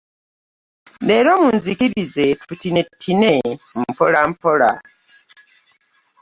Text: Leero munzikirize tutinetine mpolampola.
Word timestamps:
Leero 1.07 1.31
munzikirize 1.43 2.25
tutinetine 2.45 3.33
mpolampola. 3.81 4.71